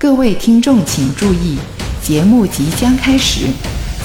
[0.00, 1.58] 各位听众请注意，
[2.00, 3.46] 节目即将开始。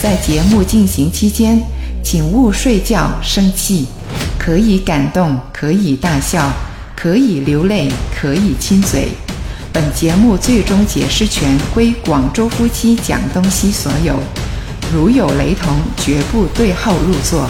[0.02, 1.62] 在节目进行期间，
[2.04, 3.86] 请勿睡觉、生气。
[4.40, 6.52] 可以感动，可以大笑，
[6.96, 9.10] 可以流泪，可以亲嘴。
[9.72, 14.16] 本节目最终解释权归广州夫妻讲东西所有，
[14.92, 17.48] 如有雷同，绝不对号入座。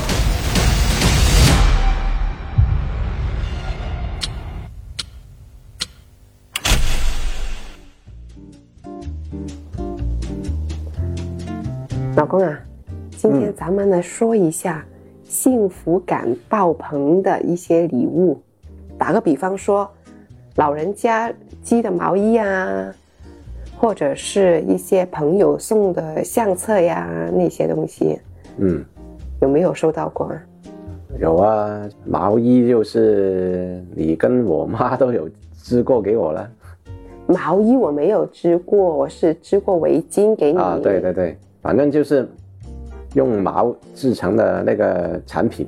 [13.66, 14.86] 咱们来说一下
[15.24, 18.38] 幸福感爆棚的一些礼物。
[18.98, 19.90] 打个比方说，
[20.58, 22.94] 老人家织的毛衣啊，
[23.78, 28.20] 或者是一些朋友送的相册呀，那些东西，
[28.58, 28.84] 嗯，
[29.40, 30.44] 有没有收到过啊？
[31.18, 36.52] 有啊，毛衣就是你跟我妈都有织过给我了
[37.28, 40.60] 毛衣我没有织过，我是织过围巾给你。
[40.60, 42.28] 啊，对对对，反正就是
[43.14, 45.68] 用毛制成的那个产品。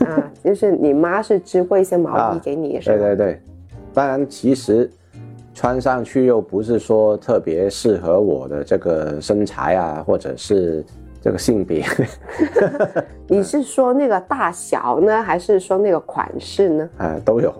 [0.00, 2.96] 啊，就是你妈是织过一些毛衣啊给你，是吧？
[2.96, 3.40] 对对对，
[3.92, 4.90] 当然其实
[5.54, 10.84] 穿上去又不是说特别适合我的这个身材啊，或者是
[11.22, 11.86] 这个性别。
[13.28, 16.90] 你是说那个大小呢，还是说那个款式呢？
[16.98, 17.54] 啊，都有，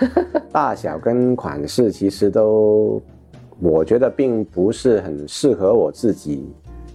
[0.50, 2.98] 大小跟款式其实都，
[3.60, 6.50] 我觉得并不是很适合我自己，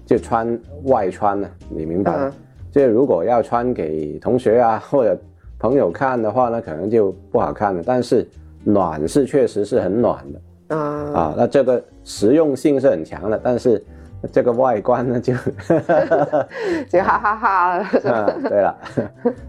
[0.09, 2.17] 就穿外穿呢、你明白吗？
[2.25, 2.33] 嗯。
[2.71, 5.15] 就如果要穿给同学啊或者
[5.59, 7.83] 朋友看的话呢，可能就不好看了。
[7.85, 8.27] 但是
[8.63, 10.75] 暖是确实是很暖的。
[10.75, 10.79] 啊、
[11.13, 13.85] 啊，那这个实用性是很强的，但是
[14.31, 15.31] 这个外观呢就。
[16.89, 17.77] 就哈哈哈。
[18.09, 18.75] 啊，对了，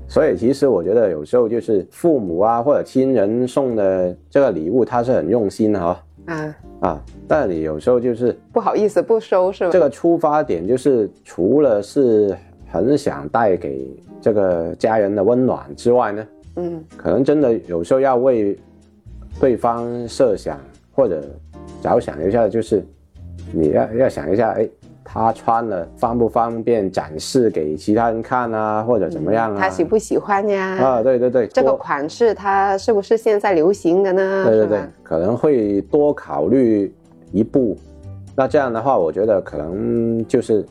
[0.09, 9.71] 所以其实我觉得有时候就是父母啊或者亲人送的这个礼物，他是很用心的哈、啊，啊，但你有时候就是不好意思不收是吧？
[9.71, 12.37] 这个出发点就是除了是
[12.71, 13.87] 很想带给
[14.21, 18.59] 这个家人的温暖之外呢，嗯可能真的有时候要为
[19.39, 20.59] 对方设想
[20.93, 21.23] 或者
[21.83, 22.83] 着想一下，就是
[23.53, 24.69] 你要要想一下，哎，
[25.13, 29.59] 他穿了方不方便展示给其他人看啊，或者怎么样啊？
[29.59, 30.77] 他喜不喜欢呀？
[30.77, 34.45] 啊，对对对，这个款式它是不是现在流行的呢？
[34.47, 36.95] 对对对，可能会多考虑
[37.33, 37.77] 一步。
[38.37, 40.65] 那这样的话，我觉得可能就是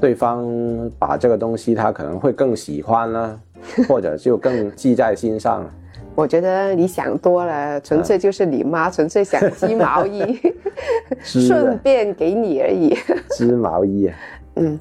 [0.00, 0.48] 对方
[0.96, 3.40] 把这个东西他可能会更喜欢呢、
[3.88, 5.68] 或者就更记在心上。
[6.14, 10.38] 我觉得你想多了，纯粹就是你妈纯粹想织毛衣，
[11.22, 12.96] 织顺便给你而已。
[13.30, 14.06] 织毛衣。
[14.06, 14.16] 啊，
[14.56, 14.78] 嗯，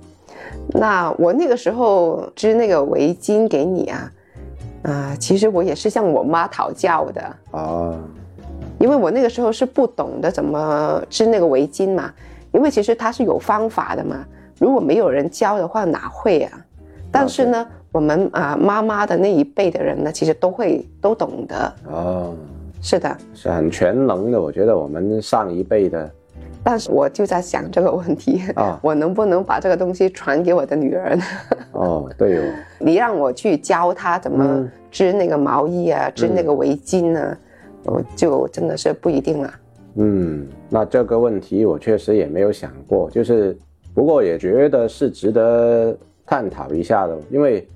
[0.69, 4.11] 那我那个时候织那个围巾给你啊，
[4.83, 7.97] 啊、其实我也是向我妈讨教的，哦，
[8.79, 12.11] 因为我那个时候是不懂得怎么织那个围巾嘛，
[12.51, 14.25] 因为其实它是有方法的嘛，
[14.57, 16.65] 如果没有人教的话哪会啊？
[17.11, 22.35] 但是呢，我们啊、妈妈的那一辈的人呢，其实都会都懂得，哦，
[22.81, 23.17] 是的。
[23.33, 24.39] 是很全能的。
[24.39, 26.09] 我觉得我们上一辈的
[26.63, 31.23] 但是我就在想这个问题，啊 我能不能把这个东西传给我的女儿呢？
[31.71, 37.35] 哦，对哦， 你让我去教她怎么嗯织那个毛衣啊，织那个围巾啊，
[37.85, 39.53] 我就真的是不一定了。
[39.95, 43.57] 嗯，那这个问题我确实也没有想过，就是
[43.95, 47.67] 不过也觉得是值得探讨一下的，因为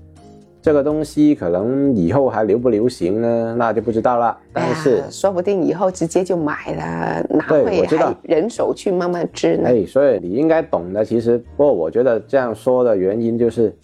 [0.63, 4.37] 这个东西可能以后还流不流行呢，那就不知道了。
[4.53, 9.67] 但是说不定以后直接就买了，哪对会我知道还人手去慢慢织呢？
[9.67, 11.03] 哎，所以你应该懂的。
[11.03, 13.75] 其实，不过我觉得这样说的原因就是，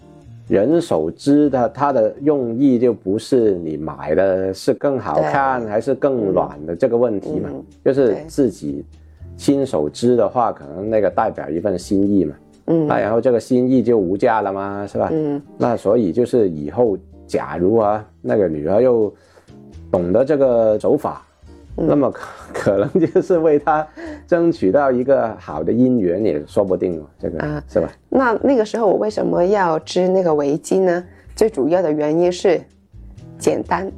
[0.48, 8.86] 人手织的它的用意就不是你买的是更好看还是更软的这个问题嘛，嗯就是自己
[9.36, 12.34] 亲手织的话，可能那个代表一份心意嘛。
[12.70, 15.10] 嗯那然后这个心意就无价了嘛，是吧？
[15.12, 16.98] 嗯，那所以就是以后
[17.28, 19.14] 假如啊，那个女儿又
[19.92, 21.26] 懂得这个走法，
[21.78, 23.86] 嗯那么可 可能就是为她
[24.28, 27.92] 争取到一个好的姻缘也说不定哦，这个、啊是吧？
[28.10, 31.04] 那那个时候我为什么要织那个围巾呢？
[31.36, 32.62] 最主要的原因是
[33.40, 33.92] 简单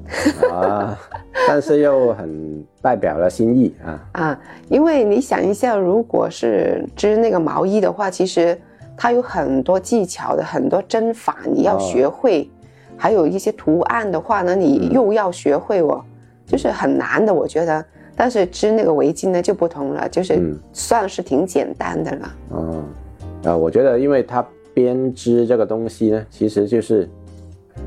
[0.54, 0.98] 啊，
[1.48, 4.10] 但是又很代表了心意啊。
[4.14, 4.40] 啊，
[4.70, 8.58] 因为你想一下，如果是织那个毛衣的话，其实
[8.96, 12.50] 它有很多技巧的，很多针法你要哦学会，
[12.96, 16.02] 还有一些图案的话呢，你嗯又要学会哦，
[16.46, 17.84] 就是很难的，我觉得。
[18.14, 22.36] 但是织那个围巾呢就不同了，就是嗯算是挺简单的了。
[22.52, 22.86] 嗯，
[23.46, 27.10] 啊，我觉得因为它编织这个东西呢，其实就是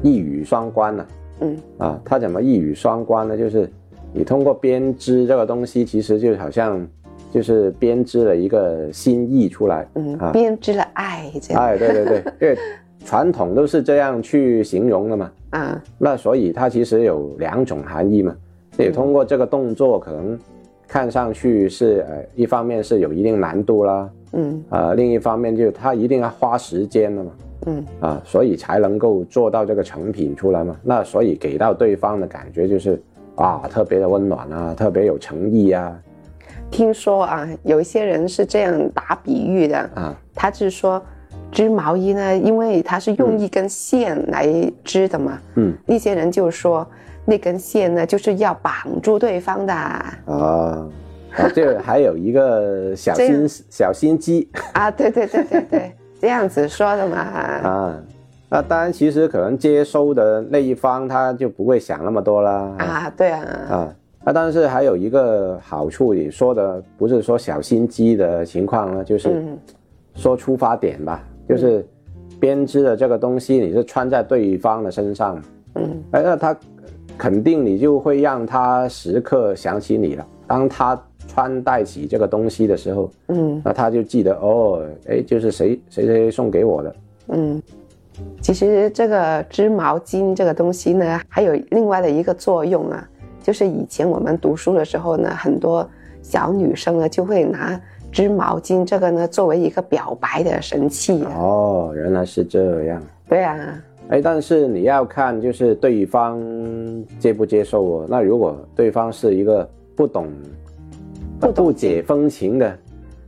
[0.03, 1.07] 一语双关了、
[1.41, 1.57] 嗯。
[1.79, 2.01] 啊。
[2.05, 3.37] 它怎么一语双关呢？
[3.37, 3.71] 就是
[4.13, 6.87] 你通过编织这个东西，其实就好像
[7.33, 12.57] 就是编织了一个心意出来，嗯啊，编织了爱这样，哎，对对对，因为
[13.05, 18.35] 传统都是这样去形容的嘛，啊，那所以它其实有两种含义嘛，
[18.79, 20.39] 你通过这个动作可能
[20.87, 24.63] 看上去是呃一方面是有一定难度啦，嗯。
[24.71, 27.33] 呃另一方面就是它一定要花时间的嘛，
[27.67, 27.85] 嗯。
[28.01, 30.77] 啊，所以才能够做到这个成品出来嘛。
[30.83, 33.01] 那所以给到对方的感觉就是
[33.37, 35.99] 啊，特别的温暖啊，特别有诚意啊，
[36.71, 41.03] 听说啊，有一些人是这样打比喻的，啊，他是说
[41.51, 44.47] 织毛衣呢，因为他是用一根线来
[44.85, 45.75] 织的嘛，嗯。
[45.87, 46.87] 一些人就说
[47.25, 50.89] 那根线呢就是要绑住对方的，啊，啊，
[51.55, 54.49] 这还有一个小心 小心机。
[54.73, 55.93] 啊，对对对对对，
[56.25, 58.03] 这样子说的嘛，啊。
[58.49, 62.75] 那当然，其实可能接收的那一方他就不会想那么多啦。
[62.79, 63.95] 啊，对啊，啊，
[64.25, 69.59] 那但是还有一个好处，你说的不是说小心机的情况呢，就是嗯
[70.15, 71.87] 说出发点吧，就是
[72.41, 75.39] 编织的这个东西你是穿在对方的身上，
[75.75, 76.57] 嗯哎，那他
[77.19, 80.27] 肯定你就会让他时刻想起你了。
[80.47, 86.97] 当他穿戴起这个东西的时候，嗯那他就记得哦，哎，就是谁谁谁送给我的，
[87.29, 87.63] 嗯。
[88.41, 93.11] 其实这个织毛巾这个东西呢，还有另外的一个作用啊，
[93.43, 95.85] 就是以前我们读书的时候呢，很多
[96.23, 97.81] 小女生呢就会拿
[98.13, 101.33] 织毛巾这个呢作为一个表白的神器啊。
[101.37, 103.03] 哦，原来是这样。
[103.29, 106.41] 对啊，哎，但是你要看就是对方
[107.19, 108.07] 接不接受哦。
[108.09, 110.29] 那如果对方是一个不懂、
[111.53, 112.77] 不不解风情的，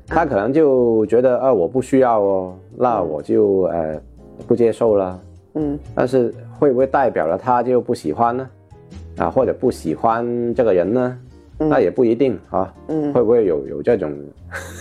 [0.06, 4.00] 他可能就觉得啊我不需要哦，那我就呃
[4.46, 5.20] 不接受了。
[5.54, 8.48] 嗯但是会不会代表了他就不喜欢呢？
[9.18, 11.18] 啊，或者不喜欢这个人呢？
[11.58, 12.70] 嗯那也不一定啊。
[12.88, 14.12] 嗯，会不会有有这种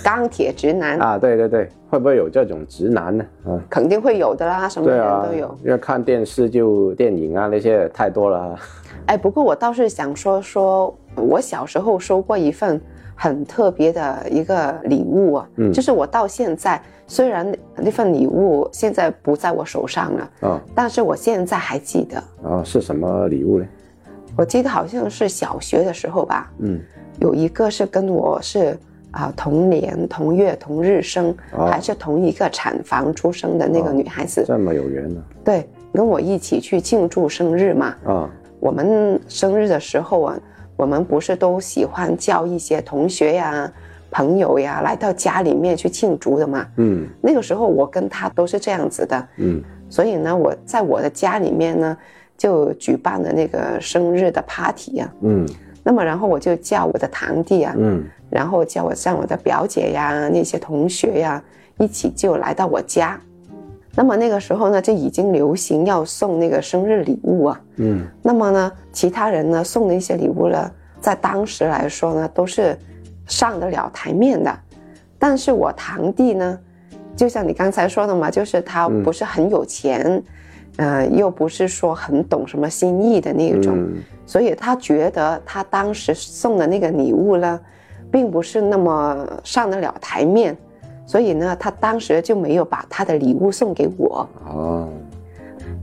[0.03, 1.17] 钢铁直男、啊？
[1.17, 3.25] 对对对，会不会有这种直男呢？
[3.45, 8.59] 啊，肯定会有的啦，什么人都有。，因为看电视就电影啊那些太多了啊。
[9.05, 12.81] 哎，不过我倒是想说说，我小时候收过一份
[13.15, 15.71] 很特别的一个礼物啊，嗯。
[15.73, 20.61] 就是我到现在虽然那份礼物现在不在我手上了，啊。
[20.75, 22.17] 但是我现在还记得，
[22.47, 23.65] 啊，是什么礼物呢？
[24.37, 26.79] 我记得好像是小学的时候吧，嗯，
[27.19, 28.77] 有一个是跟我是
[29.11, 37.95] 啊、同年同月同日生，哦还是同一个产房出生的那个哦女孩子，这么有缘呢、对，跟我一起去庆祝生日嘛。
[38.03, 38.29] 啊？
[38.59, 40.39] 我们生日的时候啊，
[40.75, 43.71] 我们不是都喜欢叫一些同学呀、
[44.11, 46.65] 朋友呀来到家里面去庆祝的嘛？
[46.77, 51.97] 嗯那个时候我跟他都是这样子的，嗯所以呢，我在我的家里面呢
[52.37, 55.13] 就举办了那个生日的 party 啊。
[55.21, 55.47] 嗯
[55.83, 61.41] 那么然后我就叫我的堂弟啊，嗯然后叫我像我的表姐呀、那些同学呀，
[61.77, 63.19] 一起就来到我家。
[63.95, 67.61] 那么那个时候呢，就已经流行要送那个生日礼物啊。
[67.77, 72.77] 嗯那么呢，其他人呢送的一些礼物呢，在当时来说呢，都是
[73.25, 74.53] 上得了台面的。
[75.17, 76.59] 但是我堂弟呢，
[77.15, 80.21] 就像你刚才说的嘛，就是他嗯不是很有钱，
[80.75, 87.59] 呃，又不是说很懂什么心意的那种，嗯所以他觉得他当时送的那个礼物呢，
[88.11, 90.57] 并不是那么上得了台面，
[91.05, 94.27] 所以呢，他当时就没有把他的礼物送给我。
[94.47, 94.89] 哦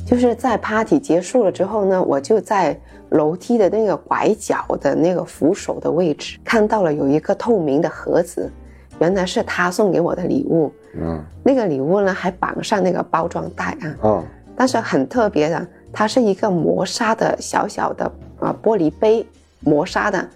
[0.04, 2.78] 就是在 party 结束了之后呢，我就在
[3.10, 8.50] 楼梯的那个拐角的那个扶手的位置看到了有一个透明的盒子，
[8.98, 10.72] 原来是他送给我的礼物。
[10.94, 14.24] 嗯那个礼物呢还绑上那个包装袋啊，哦
[14.56, 18.04] 但是很特别的，它是一个磨砂的小小的
[18.40, 19.26] 啊玻璃杯，
[19.60, 20.28] 磨砂的，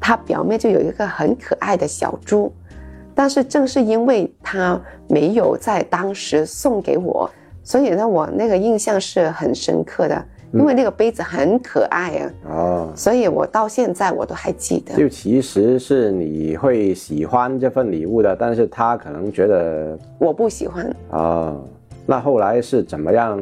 [0.00, 2.52] 它表面就有一个很可爱的小猪。
[3.14, 7.30] 但是正是因为他没有在当时送给我，
[7.62, 14.94] 所以呢，我那个印象是很深刻的，因为那个杯子很可爱啊，哦，所以我到现在我都还记得。
[14.96, 21.64] 就其实是你会喜欢这份礼物的，但是他可能觉得我不喜欢，哦，
[22.06, 23.38] 那后来是怎么样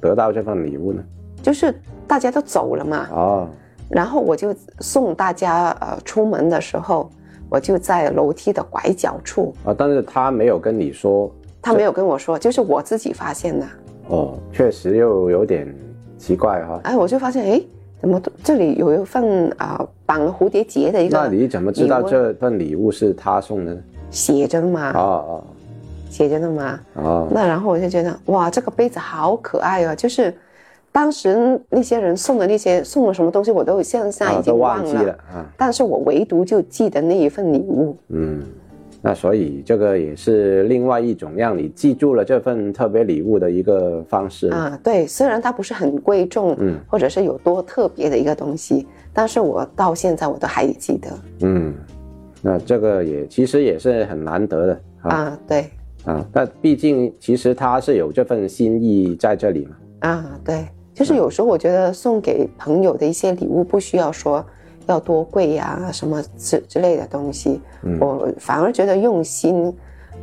[0.00, 1.02] 得到这份礼物呢？
[1.42, 1.74] 就是
[2.06, 3.48] 大家都走了嘛，哦。
[3.88, 7.08] 然后我就送大家呃出门的时候，
[7.56, 11.32] 我就在楼梯的拐角处，啊，但是他没有跟你说
[11.62, 13.66] 他没有跟我说，就是我自己发现的。
[14.08, 15.74] 哦，确实又有点
[16.18, 17.62] 奇怪哈、哎，我就发现，哎，
[17.98, 23.80] 怎么这里有一份啊、绑了蝴蝶结的一个那你怎么知道这份礼物是他送的呢？
[24.10, 25.42] 写着的嘛，哦
[26.10, 26.78] 写着的嘛。
[26.92, 30.30] 哦哦，那然后我就觉得，哇，这个杯子好可爱哦，就是
[30.96, 34.82] 当时那些人送的那些送了什么东西，我都现在已啊，经忘了。
[34.82, 35.44] 忘记了啊。
[35.54, 37.94] 但是我唯独就记得那一份礼物。
[38.08, 38.42] 嗯，
[39.02, 44.48] 那所以这个也是另外一种让你记住了这份特别礼物的一个方式。
[44.48, 51.10] 啊，对，虽然它不是很贵重，嗯或者是有多特别的一个东西，但是我到现在我都还记得
[51.42, 51.74] 嗯，
[52.40, 55.66] 那这个也其实也是很难得的啊啊，对
[56.06, 56.26] 啊。
[56.32, 59.76] 但毕竟其实他是有这份心意在这里嘛。
[60.00, 64.42] 啊，对，就是有时候我觉得送给朋友的一些礼物不需要说
[64.86, 69.70] 要多贵呀、什么之之类的东西，嗯我反而觉得用心，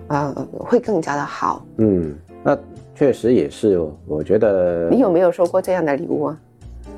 [0.07, 1.63] 啊，会更加的好。
[1.77, 2.57] 嗯，那
[2.95, 3.91] 确实也是哦。
[4.07, 6.39] 我觉得你有没有收过这样的礼物啊？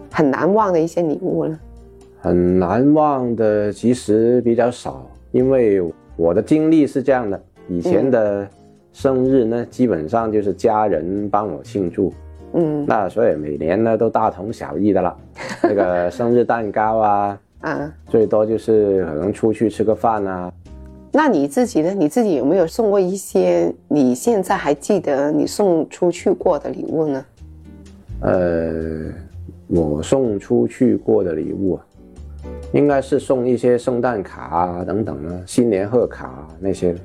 [0.09, 1.59] 很难忘的一些礼物呢？
[2.21, 5.83] 很难忘的，其实比较少，因为
[6.15, 8.47] 我的经历是这样的：以前的
[8.93, 12.13] 生日呢，基本上就是家人帮我庆祝，
[12.55, 15.15] 嗯那所以每年呢都大同小异的了。
[15.61, 20.51] 那个生日蛋糕啊，啊，最多就是可能出去吃个饭啊。
[21.11, 21.93] 那你自己呢？
[21.93, 27.25] 你自己有没有送过一些你现在还记得你送出去过的礼物呢？
[28.21, 29.11] 呃，
[29.67, 31.85] 我送出去过的礼物啊，
[32.73, 36.95] 应该是送一些圣诞卡啊等等啊，新年贺卡、啊、那些。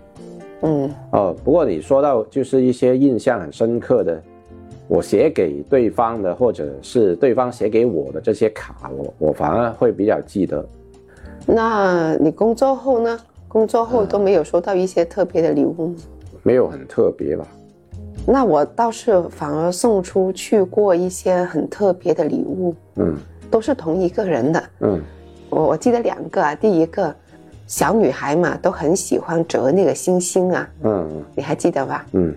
[0.62, 4.22] 嗯哦，不过你说到就是一些印象很深刻的，
[4.90, 10.66] 我写给对方的，或者是对方写给我的这些卡，我我反而会比较记得。
[11.46, 13.16] 那你工作后呢？
[13.46, 15.94] 工作后都没有收到一些特别的礼物吗？
[16.42, 17.46] 没有很特别吧？
[18.26, 23.16] 那我倒是反而送出去过一些很特别的礼物，嗯
[23.48, 24.62] 都是同一个人的。
[24.80, 25.00] 嗯
[25.50, 27.14] 我我记得两个啊，第一个
[27.68, 32.04] 小女孩嘛，都很喜欢折那个星星啊，嗯你还记得吧？
[32.12, 32.34] 嗯，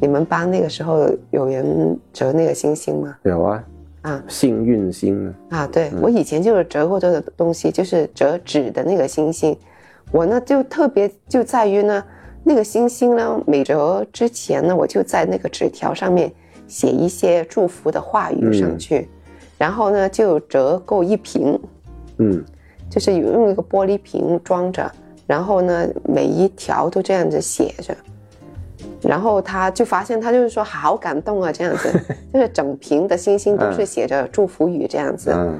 [0.00, 3.16] 你们班那个时候有人折那个星星吗？
[3.22, 3.64] 有啊，
[4.02, 4.24] 啊。
[4.28, 9.56] 幸运星啊，啊，对、我以前就是折过这个东西，就是折纸的那个星星。
[10.12, 12.04] 我呢就特别就在于呢，
[12.42, 16.30] 那个星星呢，每折之前呢，我就在那个纸条上面
[16.68, 19.08] 写一些祝福的话语上去，
[19.56, 21.58] 然后呢就折够一瓶，
[22.18, 22.44] 嗯
[22.90, 24.92] 就是有用一个玻璃瓶装着，
[25.26, 27.96] 然后呢每一条都这样子写着，
[29.06, 31.92] 然后他就发现他就是说好感动啊这样子，
[32.32, 35.30] 就是整瓶的星星都是写着祝福语这样子。
[35.34, 35.58] 嗯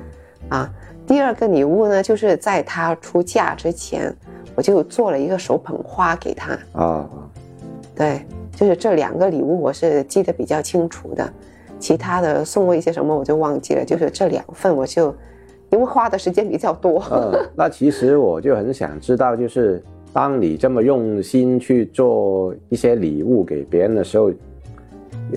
[0.51, 0.71] 啊，
[1.07, 4.15] 第二个礼物呢，就是在他出嫁之前，
[4.55, 6.59] 我就做了一个手捧花给他。
[6.73, 7.09] 啊
[7.97, 11.33] 对，就是这两个礼物我是记得比较清楚的，
[11.79, 13.85] 其他的送过一些什么我就忘记了。
[13.85, 15.15] 就是这两份我就，
[15.71, 17.03] 因为花的时间比较多。
[17.11, 19.83] 嗯，那其实我就很想知道，就是
[20.15, 24.31] 当你这么用心去做一些礼物给别人的时候，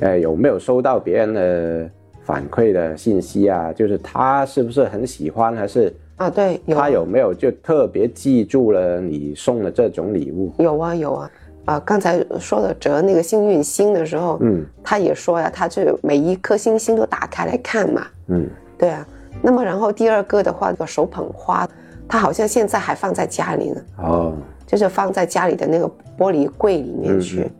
[0.02, 1.90] 呃，有没有收到别人的
[2.22, 3.74] 反馈的信息啊？
[3.74, 10.54] 就是他是不是很喜欢，还是啊，对，有他有没有就特别记住了你送的这种礼物？
[10.60, 11.32] 有啊有啊。
[11.66, 18.08] 啊，刚才说的折那个幸运星的时候，嗯他也说呀，他就每一颗星星都打开来看嘛。
[18.28, 19.06] 嗯对啊，
[19.42, 21.68] 那么然后第二个的话，这个手捧花，
[22.08, 24.34] 他好像现在还放在家里呢，哦，
[24.68, 27.40] 就是放在家里的那个玻璃柜里面去。
[27.40, 27.52] 嗯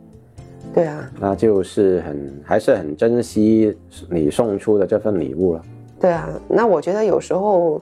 [0.74, 3.74] 对啊，那就是很还是很珍惜
[4.10, 5.62] 你送出的这份礼物了。
[5.98, 7.80] 对啊，那我觉得有时候，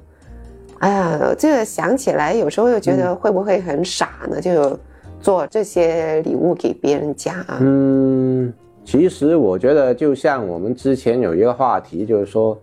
[0.79, 4.41] 哎呀，这个想起来，有时候又觉得会不会很傻呢？
[4.41, 4.79] 就
[5.21, 7.59] 做这些礼物给别人家啊。
[7.61, 8.51] 嗯，
[8.85, 12.57] 其实我觉得就像我们之前有一个话题，就是说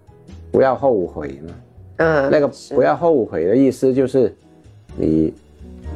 [0.51, 1.53] 不要后悔嘛。
[1.97, 4.33] 嗯，那个不要后悔的意思就是，
[4.95, 5.33] 你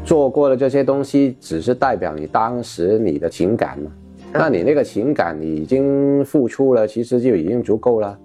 [0.03, 3.91] 做过的这些东西，只是代表你当时你的情感嘛。
[4.33, 8.17] 那你那个情感你已经付出了，其实就已经足够了。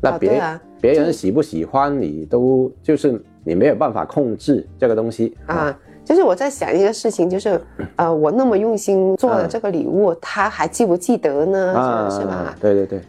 [0.00, 0.42] 那别、
[0.80, 7.58] 别人喜不喜欢你都就是你没有办法控制这个东西啊，就是我在想一个事情，就是
[7.96, 12.10] 呃，我那么用心做的这个礼物，他还记不记得呢？
[12.10, 12.54] 是吧？
[12.60, 13.00] 对对对，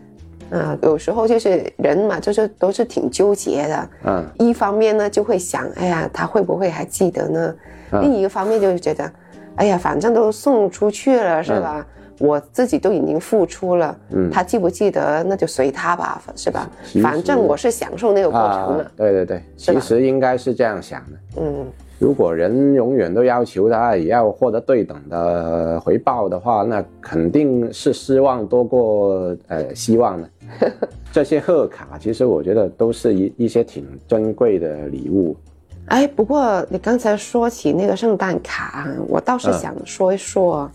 [0.51, 3.89] 啊，有时候就是人嘛，就是都是挺纠结的。
[4.05, 7.55] 嗯一方面呢，就会想，哎呀，他会不会还记得呢？
[7.91, 9.11] 啊另一个方面就是觉得，
[9.55, 11.85] 哎呀，反正都送出去了，是吧？
[12.19, 16.69] 我自己都已经付出了，嗯他记不记得那就随他吧，是吧
[17.01, 21.41] 反正我是享受那个过程了啊，，对对对，其实应该是这样想的。
[21.41, 21.65] 嗯，
[21.99, 30.29] 如果人永远都要求他也要获得对等的回报的话，那肯定是失望多过呃希望的。
[31.11, 35.35] 这些贺卡其实我觉得都是一一些挺珍贵的礼物。
[35.87, 40.69] 哎，不过你刚才说起那个圣诞卡，我倒是嗯想说一说，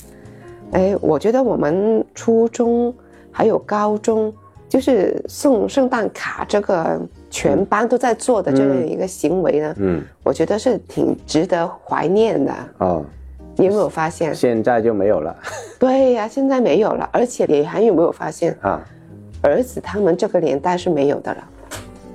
[0.73, 2.95] 哎，我觉得我们初中
[3.33, 4.33] 还有高中
[4.69, 12.55] 就是送圣诞卡这个全班都在做的这样一个行为呢，嗯，我觉得是挺值得怀念的。
[12.79, 13.05] 哦，
[13.57, 14.33] 你有没有发现？
[14.33, 15.37] 现在就没有了
[15.79, 18.81] 对呀、现在没有了，而且你还有没有发现，啊。
[19.42, 21.49] 儿子他们这个年代是没有的了，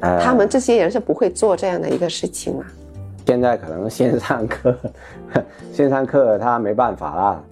[0.01, 2.65] 呃他们这些人是不会做这样的一个事情嘛。
[3.25, 4.75] 现在可能线上课，
[5.74, 7.44] 线上课他没办法啦。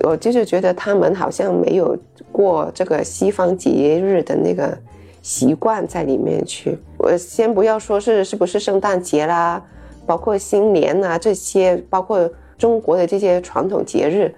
[0.00, 1.96] 我就是觉得他们好像没有
[2.32, 4.76] 过这个西方节日的那个
[5.20, 6.78] 习惯在里面去。
[6.96, 9.62] 我先不要说是是不是圣诞节啦，
[10.06, 14.34] 包括新年啊这些，包括中国的这些传统节日，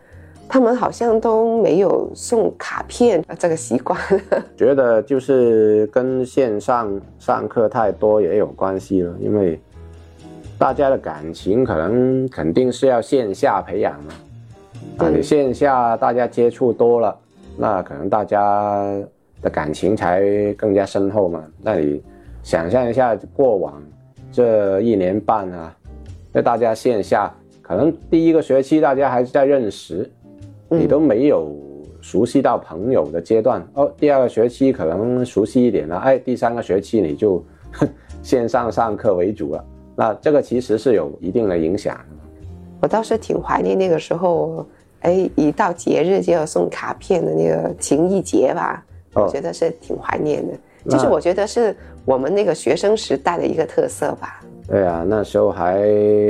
[0.48, 3.98] 他们好像都没有送卡片 这个习惯。
[4.56, 9.60] 觉得就是跟线上上课太多也有关系了，因为
[10.58, 14.12] 大家的感情可能肯定是要线下培养嘛。
[14.98, 17.16] 啊，你线下大家接触多了，
[17.56, 18.84] 那可能大家
[19.42, 20.22] 的感情才
[20.52, 21.44] 更加深厚嘛。
[21.60, 22.00] 那你
[22.42, 23.82] 想象一下过往
[24.30, 25.74] 这一年半啊，
[26.32, 30.08] 那大家线下可能第一个学期大家还是在认识，
[30.78, 31.54] 你都没有
[32.00, 33.92] 熟悉到朋友的阶段哦。
[33.96, 37.44] 第二个学期可能熟悉一点了，哎，第三个学期你就
[38.22, 39.64] 线上上课为主了。
[39.96, 41.98] 那这个其实是有一定的影响。
[42.80, 44.66] 我倒是挺怀念那个时候，
[45.00, 50.52] 哎，一到节日就要送卡片的那个情谊节吧，哦我觉得是挺怀念的。
[50.82, 54.42] 那就是我觉得是我们那个学生时代的一个特色吧。
[54.66, 55.82] 对啊，那时候还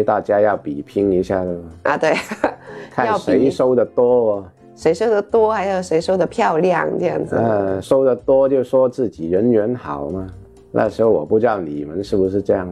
[0.04, 2.14] 大家要比拼一下的，啊，对，
[2.94, 4.44] 看要谁收的多哦。
[4.76, 7.34] 谁收的多，还有谁收的漂亮，这样子。
[7.34, 10.28] 呃，收的多就说自己人缘好嘛。
[10.70, 12.68] 那时候我不知道你们是不是这样。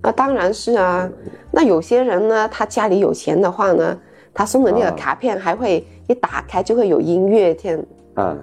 [0.00, 1.10] 啊，当然是啊。
[1.50, 3.98] 那有些人呢，他家里有钱的话呢，
[4.32, 8.36] 他送的那个啊卡片还会一打开就会有音乐，这样啊，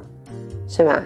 [0.67, 1.03] 是吧？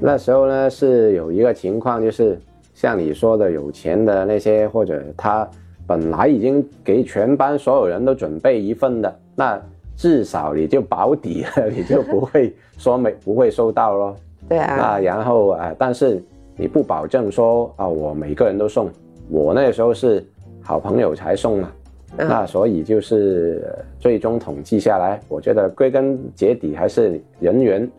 [0.00, 2.38] 那时候呢是有一个情况，就是
[2.74, 5.48] 像你说的，有钱的那些，或者他
[5.86, 9.60] 本来已经给全班所有人都准备一份的，那
[9.96, 14.16] 至少你就保底了，你就不会说没不会收到咯。
[14.48, 16.22] 对啊，那然后啊、呃但是
[16.56, 18.90] 你不保证说啊、我每个人都送，
[19.30, 20.24] 我那时候是
[20.62, 21.72] 好朋友才送嘛，
[22.18, 22.28] 嗯。
[22.28, 27.90] 那所以就是呃最终统计下来，我觉得归根结底还是人缘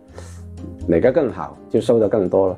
[0.87, 2.57] 哪个更好，就收的更多了，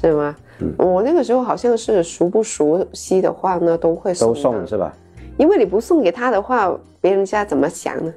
[0.00, 0.36] 是吗？
[0.60, 4.92] 嗯我那个时候好像是熟不熟悉的话呢，都会送都送是吧？
[5.36, 8.12] 因为你不送给他的话，别人家怎么想呢？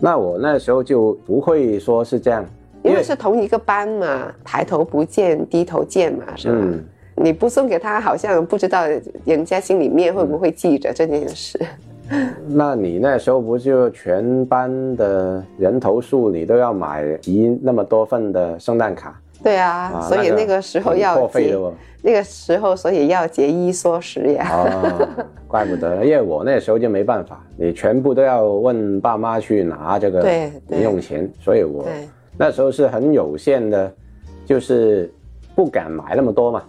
[0.00, 2.44] 那我那时候就不会说是这样，
[2.82, 6.58] 因为是同一个班嘛，抬头不见低头见嘛，是吧？
[6.58, 6.84] 嗯
[7.22, 8.84] 你不送给他，好像不知道
[9.26, 11.60] 人家心里面会不会记着这件事。
[12.48, 19.20] 那你那时候不就全班的人头数，你都要买集那么多份的圣诞卡？
[19.42, 21.56] 对啊，啊所以那个时候要节。
[22.02, 24.48] 那个时候所以要节衣缩食呀。
[24.50, 25.06] 哦，
[25.46, 30.22] 怪不得，因为我那时候就没办法，你全部都要问爸妈去拿这个
[30.68, 31.84] 零用钱，所以我，
[32.38, 33.92] 那时候是很有限的，
[34.46, 35.12] 就是
[35.54, 36.62] 不敢买那么多嘛。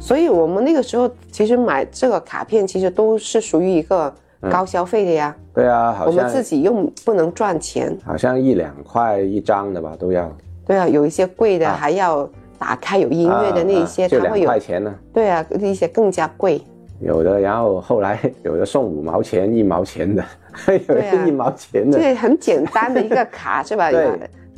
[0.00, 4.12] 所以我们那个时候其实买这个卡片，其实都是属于一个
[4.50, 5.36] 高消费的呀。
[5.54, 7.96] 对啊，好像我们自己用不能赚钱。
[8.04, 14.94] 好像一两块一张的吧，都要对啊，有一些贵的啊还要打开有音乐的那一些，就两它会有块钱呢。
[15.12, 16.60] 对啊，一些更加贵。
[17.00, 20.24] 有的，然后后来有的送五毛钱、一毛钱的，
[20.68, 21.98] 有 对啊的一毛钱的。
[21.98, 23.90] 这很简单的一个卡是吧？
[23.92, 24.08] 对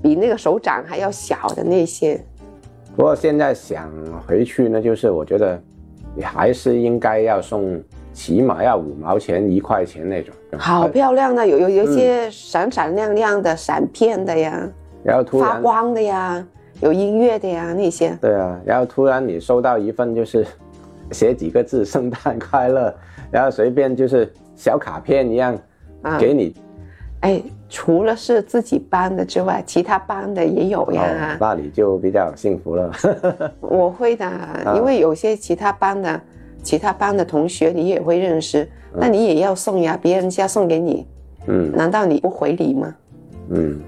[0.03, 2.21] 比那个手掌还要小的那些。
[2.95, 3.91] 不过现在想
[4.27, 5.61] 回去呢，就是我觉得
[6.15, 10.33] 你还是应该要送，起码要五毛钱、一块钱那种。
[10.59, 14.71] 好漂亮的，有有有一些闪闪亮亮的闪片的呀，
[15.07, 16.45] 然后突然，发光的呀，
[16.81, 18.17] 有音乐的呀那些。
[18.21, 20.45] 对啊，然后突然你收到一份就是
[21.13, 22.93] 写几个字“圣诞快乐”，
[23.31, 25.57] 然后随便就是小卡片一样
[26.03, 26.55] 啊给你，
[27.21, 32.91] 哎，除了是自己班的之外，其他班的也有哦呀。，那你就比较幸福了。
[33.61, 34.29] 我会的，
[34.75, 36.21] 因为有些其他班的、
[36.63, 41.07] 其他班的同学你也会认识，那你也要送呀，别人家送给你，
[41.47, 42.93] 嗯难道你不回礼吗？
[43.51, 43.81] 嗯，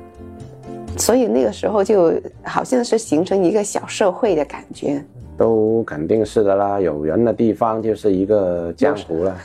[0.98, 5.02] 所以那个时候就好像是形成一个小社会的感觉。
[5.37, 9.37] 都肯定是的啦，有人的地方就是一个江湖了。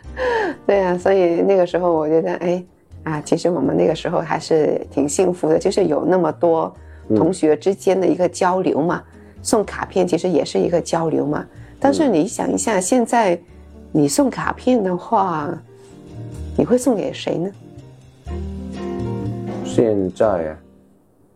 [0.66, 2.62] 对啊，所以那个时候我觉得，哎，
[3.04, 6.72] 啊，其实我们那个时候还是挺幸福的，就是有那么多
[7.16, 9.02] 同学之间的一个交流嘛。
[9.42, 11.44] 送卡片其实也是一个交流嘛。
[11.80, 13.40] 但是你想一下，现在
[13.90, 15.58] 你送卡片的话，
[16.58, 17.50] 你会送给谁呢？
[19.64, 20.58] 现在啊，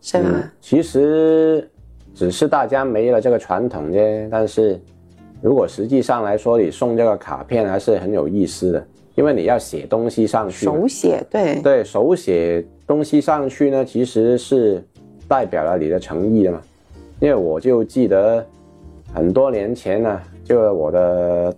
[0.05, 0.29] 是吗？
[0.35, 1.67] 嗯其实
[2.13, 4.27] 只是大家没了这个传统啫。
[4.29, 4.79] 但是
[5.41, 14.83] 如果实际上来说，你送这个卡片还是很有意思的，因为你要写东西上去，手写，对，对手写东西上去呢，其实是
[15.27, 16.61] 代表了你的诚意的嘛。
[17.19, 18.45] 因为我就记得
[19.11, 21.55] 很多年前呢，就我的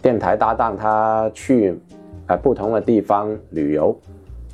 [0.00, 1.78] 电台搭档他去
[2.26, 3.94] 呃不同的地方旅游，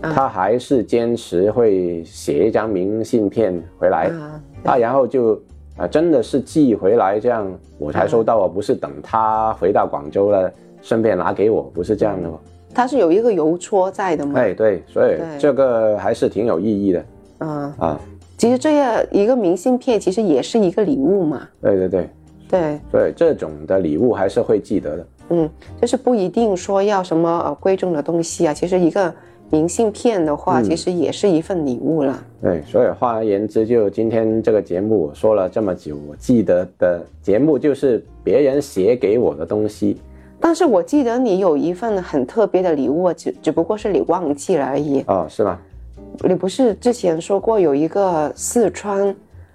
[0.00, 5.34] 啊他还是坚持会写一张明信片回来，啊，啊，然后就
[5.76, 12.38] 啊、呃真的是寄回来，这样我才收到啊，不是等他回到广州了顺便拿给我，不是这样的吗。
[12.74, 15.38] 它是有一个邮戳在的吗，哎，对，所以对。
[15.38, 17.04] 这个还是挺有意义的。
[17.38, 18.00] 嗯，啊。
[18.36, 22.08] 其实这样一个明信片其实也是一个礼物嘛，对对对，
[22.50, 25.06] 对，所以这种的礼物还是会记得的。
[25.30, 29.10] 嗯，就是不一定说要什么呃贵重的东西啊，其实一个
[29.50, 32.22] 明信片的话，嗯其实也是一份礼物了。
[32.42, 39.98] 对，所以换而言之，就今天这个节目我说了这么久，我记得的节目就是别人写给我的东西。
[40.38, 45.02] 但是我记得你有一份很特别的礼物，只只不过是你忘记了而已。
[45.06, 45.58] 哦，是吗？
[46.24, 49.14] 你不是之前说过有一个四川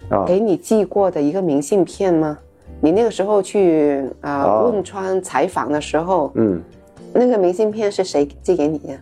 [0.09, 2.37] 哦，给你寄过的一个明信片吗？
[2.79, 6.59] 你那个时候去啊、呃哦汶川采访的时候，嗯，
[7.13, 8.93] 那个明信片是谁寄给你的？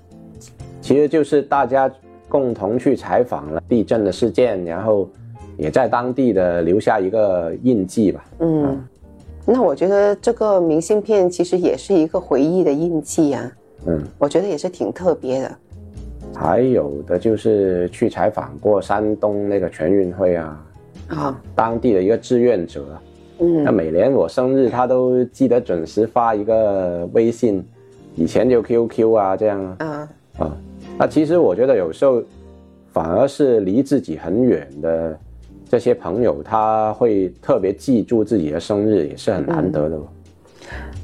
[0.89, 1.87] 其实就是大家
[2.27, 5.07] 共同去采访了地震的事件，然后
[5.55, 8.25] 也在当地的留下一个印记吧。
[8.39, 8.83] 嗯，
[9.45, 13.51] 那我觉得这个明信片其实也是一个回忆的印记啊，
[13.85, 15.51] 嗯，我觉得也是挺特别的。
[16.33, 20.65] 还有的就是去采访过山东那个全运会啊，
[21.09, 22.83] 啊，当地的一个志愿者
[23.37, 27.63] 嗯，那嗯每年我生日他都记得准时发一个微信，
[28.15, 29.75] 以前就 QQ 啊这样啊。
[29.85, 30.57] 啊，啊。
[30.99, 32.21] 那其实我觉得有时候
[32.91, 35.17] 反而是离自己很远的
[35.69, 40.03] 这些朋友，他会特别记住自己的生日，也是很难得的哦。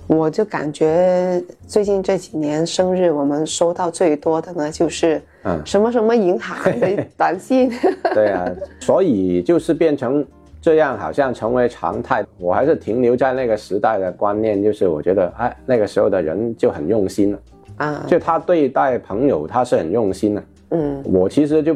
[0.07, 7.71] 我就感觉最近这几年生日，我们收到最多的呢，就是嗯什么什么银行 的短信。
[8.13, 8.45] 对啊，
[8.81, 10.23] 所以就是变成
[10.61, 12.23] 这样，好像成为常态。
[12.37, 17.39] 我还是停留在那个时代的观念，就是我觉得，哎，那个时候的人就很用心了，
[17.77, 20.43] 啊，就他对待朋友他是很用心的。
[20.71, 21.03] 嗯。
[21.05, 21.75] 我其实就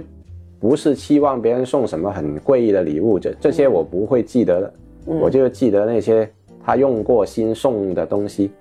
[0.59, 4.73] 不是期望别人送什么很贵的礼物，这这些我不会记得的，
[5.07, 5.19] 嗯。
[5.19, 6.29] 我就记得那些
[6.65, 8.51] 他用过心送的东西。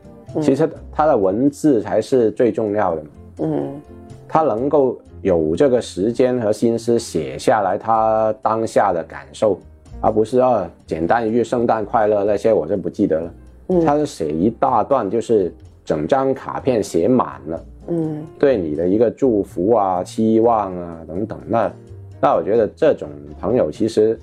[0.42, 3.81] 其实他的文字才是最重要的嘛，嗯。
[4.29, 9.59] 他能够有这个时间和心思写下来他当下的感受，
[10.03, 13.35] 而不是啊简单一句圣诞快乐那些我就不记得了。
[13.68, 13.85] 嗯。
[13.87, 15.51] 他是写一大段，就是
[15.88, 17.64] 整张卡片写满了。
[17.88, 21.40] 嗯对你的一个祝福啊、期望啊等等。
[21.46, 21.72] 那
[22.20, 23.09] 那我觉得这种
[23.40, 24.18] 朋友其实，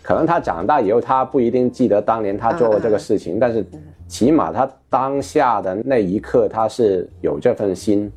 [0.00, 3.62] 可能他长大以后他不一定记得当年他做过这个事情，但是
[4.08, 8.10] 起码他当下的那一刻他是有这份心，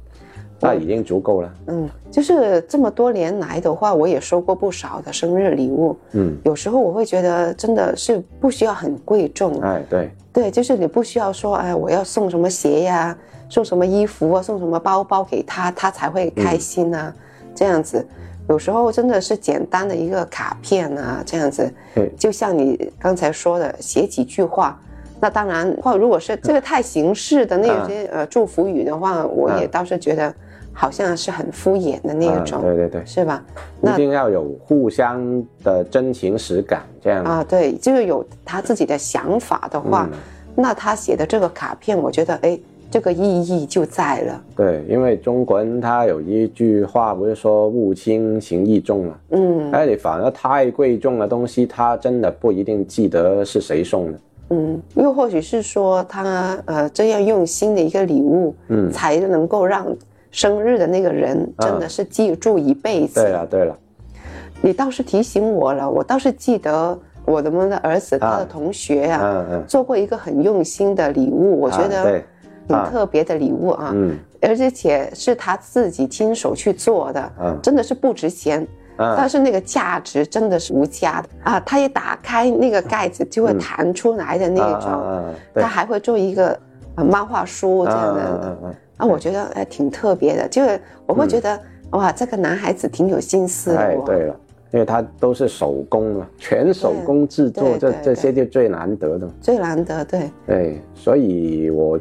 [0.65, 1.53] 那已经足够了。
[1.67, 5.95] 嗯，就是这么多年来的话，我也收过不少的生日礼物。
[6.13, 13.17] 嗯，有时候我会觉得真的是不需要很贵重，哎，对，对，就是你不需要说，哎，我要送什么鞋呀，
[13.49, 17.13] 送什么衣服啊，送什么包包给他，他才会开心啊，
[17.53, 18.05] 这样子。
[18.47, 24.79] 有时候真的是简单的一个卡片啊，这样子对，就像你刚才说的，写几句话。
[25.19, 30.31] 那当然，或如果是这个太形式的那些、呃祝福语的话，我也嗯倒是觉得
[30.77, 33.41] 好像是很敷衍的那一种，对对对，是吧？
[33.81, 37.23] 一定要有互相的真情实感，这样。
[37.23, 40.19] 啊，对，就是有他自己的想法的话，嗯
[40.57, 42.59] 那他写的这个卡片，我觉得哎，
[42.91, 44.41] 这个意义就在了。
[44.55, 54.19] 对，因为中国人他有一句话不是说物轻情意重嘛，嗯哎，你反而太贵重的东西，他真的不一定记得是谁送的。
[54.51, 59.85] 嗯，又或许是说他呃这样用心的一个礼物，嗯才能够让
[60.35, 63.21] 生日的那个人真的是记住一辈子。
[63.21, 63.73] 对了对了，
[64.61, 72.25] 你倒是提醒我了，我倒是记得我的们的儿子他的同学啊，嗯嗯，做过一个很用心的礼物，我觉得啊对，
[72.67, 72.89] 挺啊。
[72.91, 73.91] 特别的礼物啊。
[73.95, 74.17] 嗯。
[74.41, 77.57] 而且是他自己亲手去做的，嗯。
[77.63, 78.67] 真的是不值钱，
[78.97, 81.29] 但嗯，是那个价值真的是无价的。
[81.49, 81.59] 啊！
[81.65, 85.63] 他一打开那个盖子就会弹出来的那啊种，啊啊对。
[85.63, 86.59] 他，还会做一个
[86.95, 88.57] 呃漫画书这样嗯的
[88.97, 91.59] 啊，我觉得哎挺特别的，就是我会觉得、
[91.91, 93.83] 哇，这个男孩子挺有心思嗯，的哦。
[93.83, 94.35] 哎对了，
[94.71, 99.29] 因为他都是手工嘛，全手工制作，这这些就最难得的。
[99.41, 101.99] 最难得对，对，所以我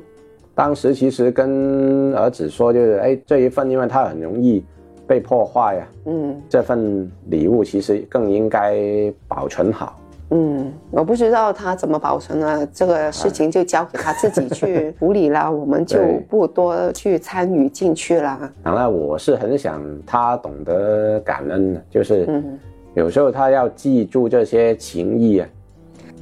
[0.55, 4.65] 当时其实跟儿子说，就是哎这一份，因为它很容易
[5.07, 9.99] 被破坏啊，嗯这份礼物其实更应该保存好。
[10.37, 15.97] 嗯，我不知道他怎么保存了，这个事情就交给他自己去处理了，我们就
[16.29, 18.51] 不多去参与进去了。
[18.65, 22.59] 当然，我是很想他懂得感恩的，就是嗯，
[22.95, 25.47] 有时候他要记住这些情谊啊。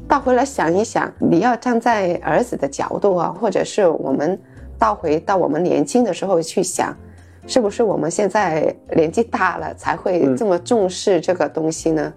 [0.07, 4.39] 倒回来想一想，你要站在儿子的角度啊，或者是我们
[4.79, 6.95] 倒回到我们年轻的时候去想，
[7.47, 12.13] 是不是我们现在年纪大了才会这么重视这个东西呢？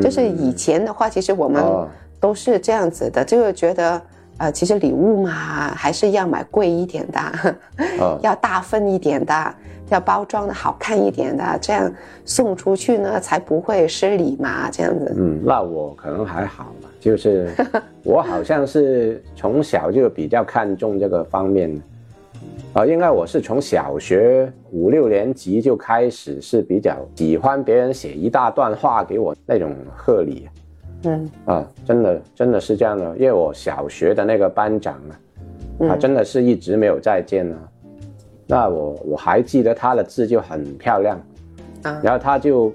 [0.00, 1.88] 就是以前的话，其实我们哦
[2.20, 4.00] 都是这样子的，就是觉得。
[4.36, 5.30] 呃，其实礼物嘛，
[5.76, 7.20] 还是要买贵一点的，
[8.00, 9.54] 哦 要大份一点的，
[9.90, 11.88] 要包装的好看一点的，这样
[12.24, 15.14] 送出去呢才不会失礼嘛，这样子。
[15.16, 17.48] 嗯，那我可能还好吧，就是
[18.02, 21.80] 我好像是从小就比较看重这个方面的，
[22.74, 30.48] 啊、应该我是从小学五六年级就开始是比较喜欢别人写一大段话给我那种贺礼。
[31.04, 31.30] 嗯。
[31.44, 35.14] 啊，真的真的是这样的，因为我小学的那个班长啊，
[35.78, 35.88] 嗯。
[35.88, 37.56] 他真的是一直没有再见了，
[38.48, 41.16] 那我我还记得他的字就很漂亮，
[41.84, 42.74] 啊，然后他就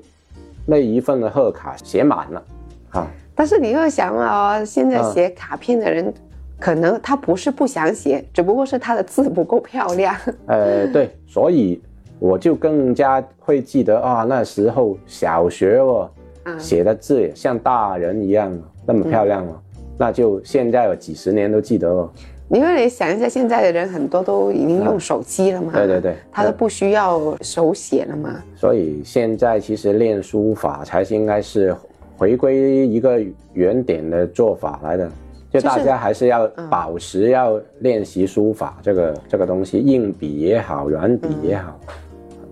[0.65, 2.43] 那一份的贺卡写满了，
[2.91, 3.07] 啊。
[3.35, 6.13] 但是你又想啊、哦，现在嗯写卡片的人，
[6.59, 10.15] 可能他不是不想写，只不过是他的字不够漂亮。
[10.47, 11.81] 呃，对，所以
[12.19, 16.09] 我就更加会记得啊，那时候小学哦，
[16.43, 18.51] 嗯写的字也像大人一样
[18.85, 19.59] 那么漂亮哦，
[19.97, 22.09] 那就现在有几十年都记得哦。
[22.49, 28.43] 因为你想一下，现在的人很多都已经用手机了嘛，对对对他都不需要手写了嘛。
[28.55, 31.75] 所以现在其实练书法才是应该是
[32.17, 33.21] 回归一个
[33.53, 35.07] 原点的做法来的，
[35.51, 41.79] 就大家还是要保持要练习书法这个这个东西，硬笔也好，软笔也好，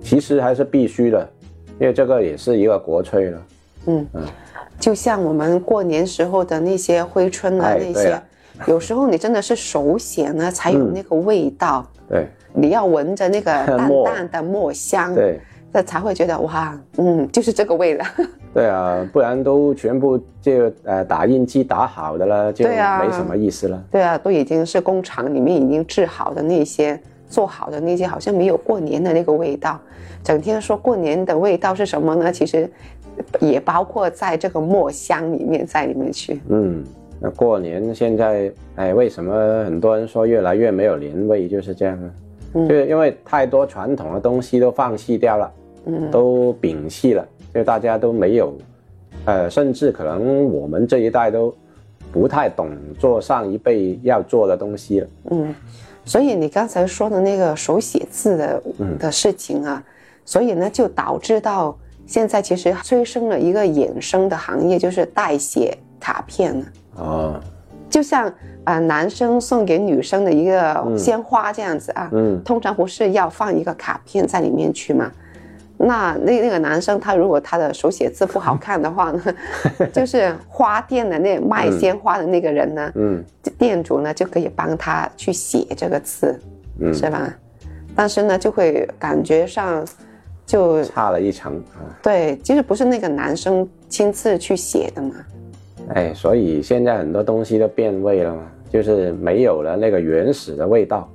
[0.02, 1.30] 其实还是必须的，
[1.80, 3.42] 因为这个也是一个国粹了。
[3.86, 4.06] 嗯，
[4.80, 8.22] 就像我们过年时候的那些挥春啊，哎那些，
[8.66, 10.92] 有时候你真的是手写呢，才有嗯。
[10.94, 11.86] 那个味道。
[12.10, 12.28] 对。
[12.54, 15.40] 你要闻着那个 淡淡的墨香，对。
[15.72, 18.06] 那才会觉得哇，嗯，就是这个味了。
[18.54, 23.84] 对啊，不然都全部就呃打印机打好的了，就没什么意思了。
[23.92, 29.80] 对啊，都已经是工厂里面已经制好的那些做好的那些，好像没有过年的那个味道。
[30.24, 32.32] 整天说过年的味道是什么呢？
[32.32, 32.70] 其实
[33.40, 36.42] 也包括在这个墨香里面在里面去。
[36.50, 36.84] 嗯，
[37.20, 42.10] 那过年现在，哎，为什么很多人说越来越没有年味，就是这样啊？
[42.54, 45.52] 嗯就是因为太多传统的东西都放弃掉了，
[45.86, 48.54] 嗯都摒弃了，就大家都没有，
[49.26, 51.52] 呃，甚至可能我们这一代都
[52.12, 55.08] 不太懂做上一辈要做的东西了。
[55.32, 55.56] 嗯，
[56.06, 59.84] 所以你刚才说的那个手写字的嗯的事情啊，
[60.24, 66.66] 所以呢就导致到现在其实催生了一个衍生的行业，就是代写卡片了。
[66.98, 67.40] 哦，
[67.90, 68.28] 就像
[68.66, 75.12] 啊、呃男生送给女生的一个鲜花这样子啊，嗯通常不是要放一个卡片在里面去吗？
[75.78, 79.24] 那那那个男生他如果他的手写字不好看的话呢，
[79.94, 83.24] 就是花店的那卖鲜花的那个人呢，嗯
[83.58, 86.40] 店主呢就可以帮他去写这个字，
[86.80, 87.32] 嗯，是吧？
[87.96, 89.86] 但是呢，就会感觉上
[90.46, 91.82] 就差了一层啊。
[92.02, 95.16] 对，其实不是那个男生亲自去写的嘛。
[95.94, 101.10] 哎，所以现在很多东西都变味了嘛，就是没有了那个原始的味道，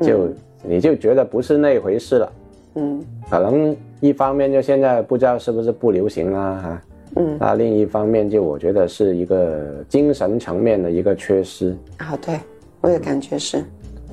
[0.00, 0.28] 就、
[0.62, 2.32] 你就觉得不是那回事了。
[2.74, 6.82] 嗯可能一方面就现在不知道是不是不流行啊哈，
[7.16, 11.76] 嗯那另一方面就我觉得是一个精神层面的一个缺失。
[11.98, 12.38] 啊，对，
[12.80, 13.62] 我也感觉是。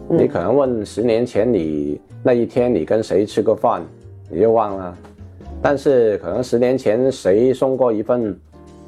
[0.10, 3.82] 你可能问十年前你那一天你跟谁吃过饭，
[4.30, 4.97] 你就忘了，
[5.62, 8.38] 但是可能十年前谁送过一份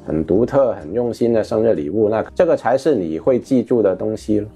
[0.06, 4.48] 很独特、很用心的生日礼物，那这个才是你会记住的东西了。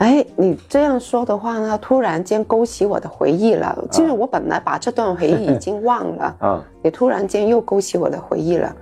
[0.00, 3.76] 哎，你这样说的话呢，突然间勾起我的回忆了。
[3.90, 8.74] 其实我本来把这段回忆已经忘了， 啊，你突然间又勾起我的回忆了。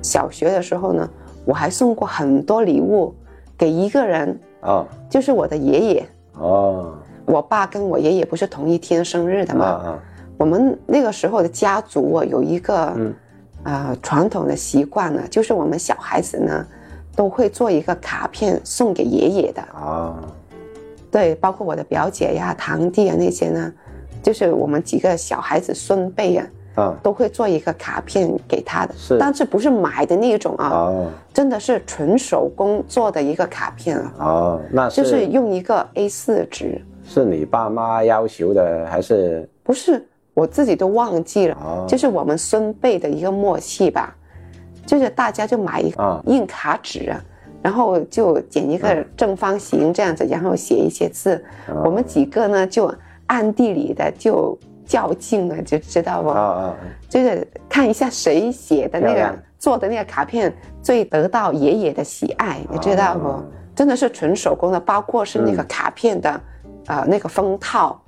[0.00, 1.06] 小学的时候呢，
[1.44, 3.14] 我还送过很多礼物
[3.56, 6.06] 给一个人，啊，就是我的爷爷。
[6.38, 6.94] 哦，
[7.26, 9.66] 我爸跟我爷爷不是同一天生日的啊嘛？
[9.66, 9.98] 啊，
[10.38, 13.14] 我们那个时候的家族啊，有一个嗯
[13.64, 16.66] 啊、传统的习惯呢，就是我们小孩子呢
[17.14, 19.60] 都会做一个卡片送给爷爷的。
[19.62, 20.18] 啊，
[21.12, 23.72] 对，包括我的表姐呀、堂弟啊那些呢，
[24.22, 26.46] 就是我们几个小孩子孙辈啊，
[26.76, 28.94] 啊，都会做一个卡片给他的。
[28.96, 44.16] 是但是不是买的那种啊，哦，真的是纯手工做的一个卡片啊，哦，那是就是用一个 A 四纸，是你爸妈要求的，还是不是我自己都忘记了，哦就是我们孙辈的一个默契吧。
[44.84, 47.24] 就是大家就买一个啊印卡纸啊，
[47.62, 51.34] 然后就剪一个正方形这样子，然后写一些字。
[51.68, 52.92] 啊我们几个呢就
[53.26, 56.28] 暗地里的就较劲了，就知道不？
[56.28, 56.76] 啊啊，
[57.08, 63.28] 就是看一下谁写的那个做的那个卡片最得到爷爷的喜爱，你知道不？
[63.28, 63.44] 啊
[63.74, 66.40] 真的是纯手工的，包括是那个嗯卡片的，
[66.88, 67.98] 呃，那个封套，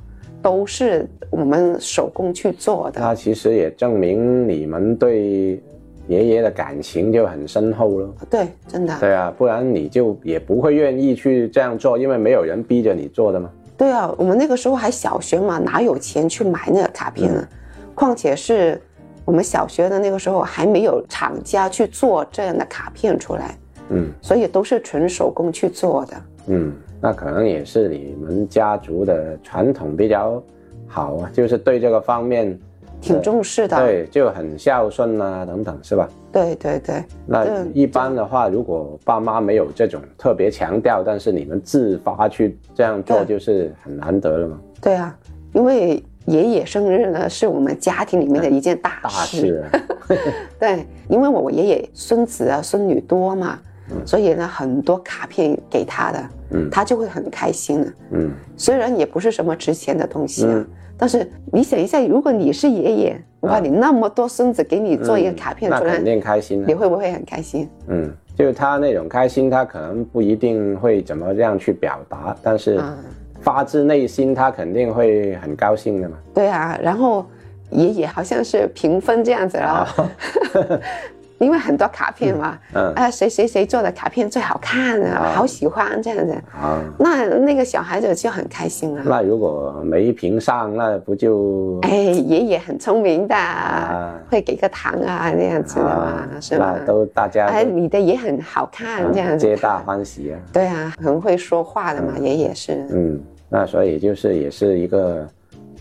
[0.42, 3.00] 都是我们手工去做的。
[3.00, 5.58] 那其实也证明你们对
[6.06, 8.08] 爷爷的感情就很深厚了。
[8.30, 8.96] 对，真的。
[9.00, 13.50] 对啊，不然你就也不会愿意去这样做，因为没有人逼着你做的嘛。
[13.76, 17.46] 对啊，我们那个时候还小学嘛，哪有钱去买那个卡片呢？
[17.94, 18.80] 况且是
[19.24, 23.56] 我们小学的那个时候还没有厂家去做这样的卡片出来，
[23.88, 26.16] 嗯所以都是纯手工去做的。
[26.48, 30.42] 嗯，那可能也是你们家族的传统比较
[30.86, 32.58] 好啊，就是对这个方面，
[33.04, 36.08] 挺重视的，对，就很孝顺啊等等，是吧？
[36.32, 37.04] 对对对。
[37.26, 45.16] 那一般的话，如果爸妈没有这种特别强调，但是你们自发去这样做，就是很难得了嘛，对啊，
[45.52, 49.62] 因为爷爷生日呢是我们家庭里面的一件大大事。
[49.70, 49.80] 啊。
[50.58, 53.58] 对，因为我爷爷孙子啊孙女多嘛，
[54.06, 56.68] 所以呢很多卡片给他的，嗯。
[56.70, 57.92] 他就会很开心的。
[58.12, 58.30] 嗯。
[58.56, 66.74] 虽然也不是什么值钱的东西啊，嗯但是你想一下，如果你是爷爷，哇，你那么多孙子给你做一个卡片出来，肯定开心啊你。
[66.74, 67.68] 会不会很开心？
[67.88, 72.96] 嗯，就是他那种开心，他可能不一定会怎么样去表达，但是嗯
[73.40, 76.16] 发自内心，他肯定会很高兴的嘛。
[76.32, 77.26] 对啊，然后
[77.70, 79.86] 爷爷好像是平分这样子啊，
[81.44, 89.02] 因为很多卡片嘛，嗯啊，谁谁谁做的卡片最好看啊，啊好喜欢这样子，啊，那那个小孩子就很开心啊。
[89.04, 96.86] 那如果没评上，那不就哎，爷爷很聪明的，啊会给个糖啊那样子的嘛，是吧那？
[96.86, 99.46] 都大家哎，你的也很好看，这样子。
[99.46, 100.38] 皆大欢喜啊。
[100.52, 105.28] 对啊，很会说话的嘛，爷爷是嗯，那所以就是也是一个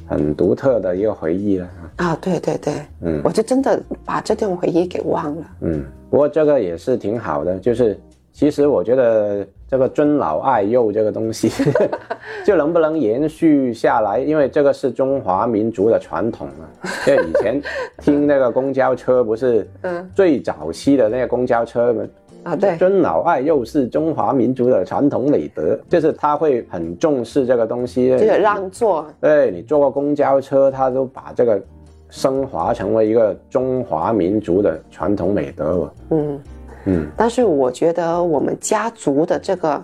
[0.08, 1.70] 很独特的一个回忆了。
[1.98, 5.44] 啊，对对对，嗯我就真的把这段回忆给忘了。
[5.62, 8.00] 嗯，不过这个也是挺好的，就是
[8.32, 11.50] 其实我觉得这个尊老爱幼这个东西，
[12.46, 16.90] 就能不能延续下来，因为这个是中华民族的传统嘛。
[17.08, 17.62] 因为以前
[18.00, 22.04] 听那个公交车，不是 嗯最早期的那个公交车嘛，
[22.44, 28.10] 啊，对，尊老爱幼是中华民族的传统美德，就是他会很重视这个东西。
[28.18, 31.62] 这个让座，对你坐过公交车，他都把这个
[32.10, 35.94] 升华成为一个中华民族的传统美德了。
[36.12, 36.40] 嗯，
[36.86, 39.82] 嗯但是我觉得我们家族的这个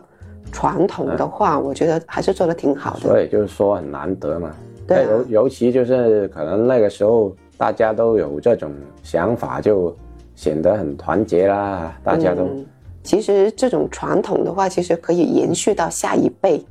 [0.51, 2.99] 传统的话，我觉得还是做的挺好的。
[2.99, 4.51] 所以就是说很难得嘛。
[4.87, 8.71] 对啊尤尤其就是可能那个时候大家都有这种
[9.03, 9.95] 想法，就
[10.39, 11.93] 显得很团结啦。
[12.01, 12.43] 大家都。
[12.43, 12.65] 嗯
[13.01, 16.63] 其实这种传统的话，其实可以延续到下一辈，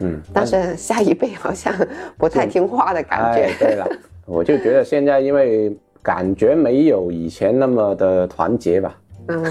[0.00, 1.72] 嗯，但是下一辈好像
[2.18, 3.44] 不太听话的感觉。
[3.44, 3.88] 哎，对了，
[4.26, 9.44] 我就觉得现在因为感觉没有以前那么的团结吧，嗯，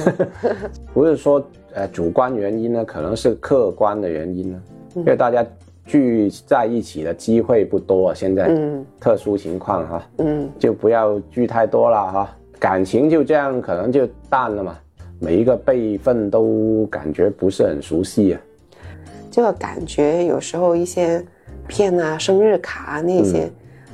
[0.94, 4.62] 不是说呃主观原因呢，可能是客观的原因呢，
[4.94, 5.44] 因为大家
[5.86, 8.86] 聚在一起的机会不多啊，现在嗯。
[9.00, 14.78] 特殊情况哈、嗯，就不要聚太多了哈，感情就这样可能就淡了嘛，
[15.20, 18.42] 每一个辈分都感觉不是很熟悉啊，
[19.30, 21.24] 这个感觉有时候一些
[21.68, 23.26] 片啊、生日卡啊那嗯。
[23.26, 23.50] 些，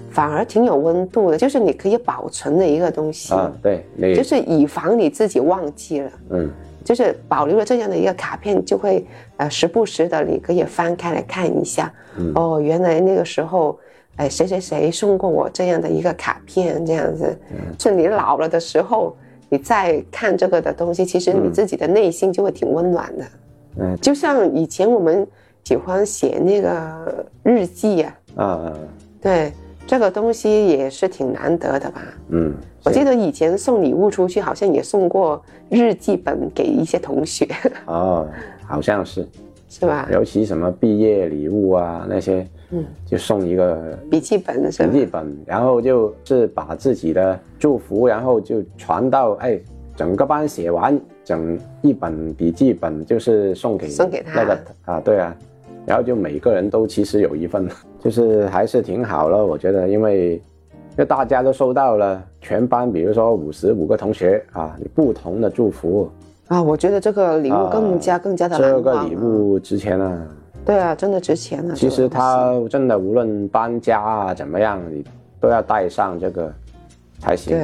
[0.09, 6.11] 反而挺有温度的，就是你可以保存的一个东西，啊，对，你就是以防你自己忘记了。
[6.31, 6.49] 嗯。
[6.83, 9.05] 就是保留了这样的一个卡片，就会
[9.37, 12.31] 呃时不时的你可以翻开来看一下，嗯。
[12.35, 13.79] 哦，原来那个时候，
[14.17, 19.15] 哎谁谁谁送过我这样的一个卡片，这样子，嗯是你老了的时候，
[19.49, 23.25] 你再看这个的东西，其实你自己的内心就会挺温暖的。
[23.77, 25.25] 嗯就像以前我们
[25.63, 28.73] 喜欢写那个日记呀、啊
[29.21, 29.53] 对，
[29.87, 32.01] 这个东西也是挺难得的吧。
[32.29, 37.47] 嗯，我记得以前送礼物出去，好像也送过日记本给一些同学，
[37.85, 38.27] 哦，
[38.67, 39.27] 好像是。
[39.69, 40.05] 是吧？
[40.11, 44.89] 尤其什么毕业礼物啊那些，嗯，就送一个笔记本是吧？
[44.89, 49.59] 笔记本，然后就是把自己的祝福，然后就传到哎，
[49.95, 55.35] 整个班写完，整一本笔记本就是送给送给他那个啊，对啊，
[55.85, 57.67] 然后就每个人都其实有一份，
[57.99, 66.09] 就是还是挺好了，我觉得，因为因为大家都收到了，全班比如说五十五个同学啊，你不同的祝福，
[66.47, 70.27] 啊，我觉得这个礼物啊更加、更加的难这个，礼物值钱啊。
[70.65, 71.73] 对啊，真的值钱啊。
[71.75, 75.03] 其实他真的无论搬家啊怎么样，你
[75.39, 76.53] 都要带上这个
[77.19, 77.57] 才行。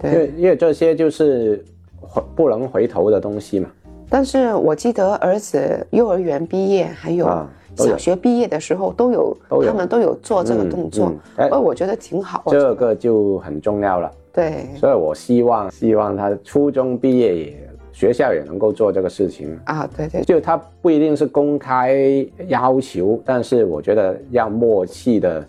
[0.00, 1.64] 对因为因为这些就是
[2.00, 3.68] 回不能回头的东西嘛。
[4.08, 9.36] 但是我记得儿子幼儿园毕业，还有啊小学毕业的时候都有，
[9.66, 12.42] 他们都有做这个嗯动作嗯，哎而我觉得挺好。
[12.46, 14.10] 这个就很重要了。
[14.32, 17.67] 对所以我希望希望他初中毕业也
[17.98, 19.58] 学校也能够做这个事情。
[19.64, 20.22] 啊，对对。
[20.22, 25.44] 就他不一定是公开要求，但是我觉得要默契的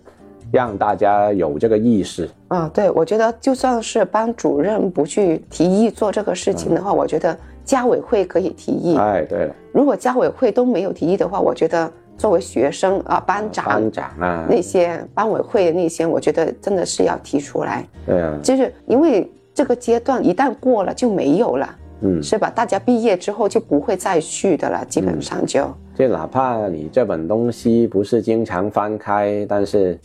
[0.52, 2.28] 让大家有这个意识。
[2.48, 8.98] 啊，对，我觉得就算是班主任不去提议做这个事情的话，我觉得家委会可以提议。
[8.98, 9.46] 哎，对。
[9.46, 21.70] 了，如果家委会都没有提议的话，我觉得作为学生啊，班长班长啊，那些班委会的那些，我觉得真的是要提出来，对啊，就是因为这个阶段一旦过了就没有了，
[22.02, 22.50] 嗯，是吧？
[22.50, 25.68] 大家毕业之后就不会再续的了，基本上就。
[25.96, 30.00] 就哪怕你这本东西不是经常翻开，但是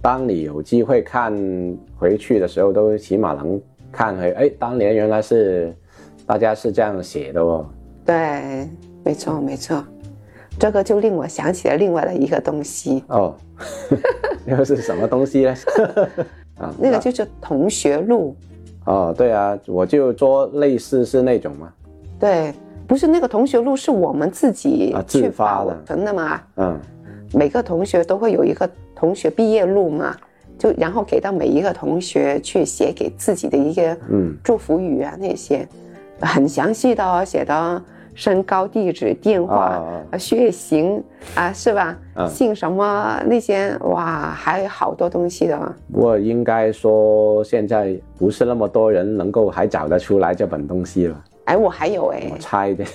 [0.00, 1.34] 当你有机会看
[1.98, 5.74] 回去的时候，都起码能看回，哎，当年原来是
[6.24, 7.66] 大家是这样写的哦。
[8.04, 8.68] 对，
[9.04, 9.84] 没错没错，
[10.60, 13.34] 这个就令我想起了另外的一个东西，哦，
[14.46, 15.54] 又是什么东西呢？
[16.58, 18.36] 啊，那个就是同学录。
[18.84, 21.72] 哦，对啊，我就说类似是那种嘛，
[22.18, 22.52] 对，
[22.86, 25.72] 不是那个同学录，是我们自己啊自去发的。
[25.72, 26.40] 保存的嘛。
[26.56, 26.80] 嗯，
[27.32, 30.16] 每个同学都会有一个同学毕业录嘛，
[30.58, 34.36] 就然后给到每一个同学去写给自己的一个嗯。
[34.42, 35.66] 祝福语啊那些，
[36.20, 37.82] 很详细的哦，写的
[38.14, 39.82] 身高、地址、电话、
[40.18, 41.02] 血型
[41.34, 41.98] 啊是吧？
[42.14, 45.56] 啊姓什么那些哇，还有好多东西的。
[45.56, 45.72] 哦。
[45.92, 52.28] 不过应该说现在不是那么多人能够还找得出来这本东西了，哎，我还有哎。
[52.32, 52.88] 我，差一点。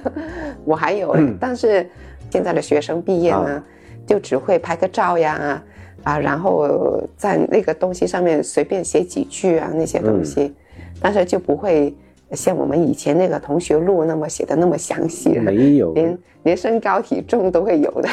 [0.64, 1.88] 我还有哎，但是
[2.30, 3.64] 现在的学生毕业呢，啊。
[4.06, 5.62] 就只会拍个照呀，
[6.02, 10.54] 啊，然后在那个东西上面随便写几句啊那些东西，
[10.98, 11.94] 但是就不会
[12.32, 18.08] 像我们以前那个同学录那么写的那么详细了，没有， 连连身高体重都会有的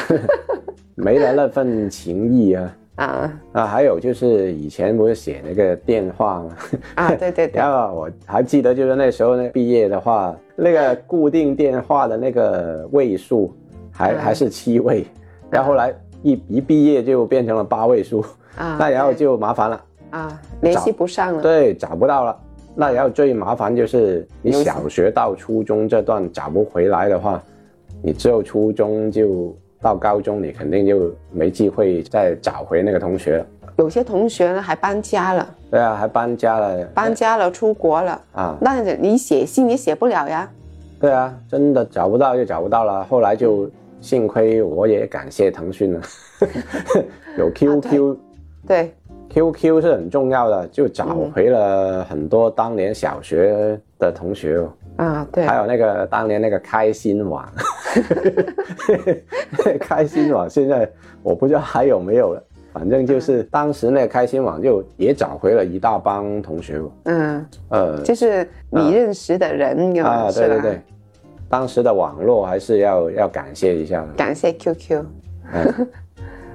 [0.94, 2.76] 没了那份情谊啊。
[2.96, 6.56] 啊啊，还有就是以前不是写那个电话吗？
[6.94, 13.54] 啊，对对 对然后我还记得，就是那时候那毕业的话，那个固定电话的那个位数
[13.92, 15.04] 还、嗯还是七位，
[15.50, 18.24] 然后后来一一毕业就变成了八位数，
[18.56, 22.34] 啊，那然后就麻烦了，啊联系不上了，对，找不到了。
[22.78, 27.42] 那然后最麻烦就是你小学到初中这段找不回来的话，
[28.02, 33.46] 你只有初中就到高中，你肯定就没机会再找回那个同学了。
[33.78, 40.50] 有些同学呢还搬家了，对啊，还搬家了，搬家了出国了，啊，那你写信也写不了呀，
[41.00, 43.04] 对啊，真的找不到就找不到了。
[43.04, 43.70] 后来就
[44.00, 46.00] 幸亏我也感谢腾讯了，
[47.38, 48.16] 有 QQ，QQ、
[48.66, 48.94] 对
[49.30, 54.72] QQ 是很重要的，就找回了很多当年小学的同学哦。
[54.96, 57.46] 啊对，还有那个当年那个开心网，
[59.78, 60.90] 开心网现在
[61.22, 66.90] 我不知道还有没有了，反正就是当时那个开心网就也找回了一大帮同学哦。
[67.04, 67.46] 嗯。
[67.68, 70.80] 呃，就是你认识的人有、啊，对对对，
[71.50, 74.08] 当时的网络还是要要感谢一下的。
[74.16, 75.04] 感谢 QQ，
[75.52, 75.88] 嗯，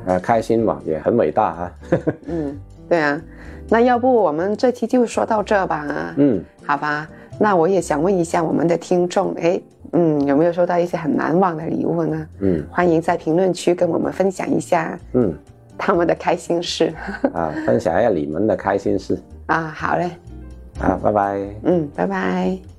[0.06, 1.72] 呃，开心嘛也很伟大啊。
[2.28, 3.22] 嗯，对啊。
[3.70, 6.14] 那要不我们这期就说到这吧？
[6.18, 7.08] 嗯，好吧。
[7.39, 9.60] 那我也想问一下我们的听众，哎，
[9.93, 12.28] 嗯，有没有收到一些很难忘的礼物呢？
[12.39, 15.34] 嗯欢迎在评论区跟我们分享一下嗯，
[15.78, 16.93] 他们的开心事
[17.34, 19.74] 啊，分享一下你们的开心事啊。
[19.76, 20.12] 好嘞，
[20.80, 21.39] 啊，拜拜。
[21.64, 22.71] 嗯，拜拜。